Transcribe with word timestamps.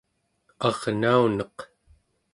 arnauneq 0.67 1.57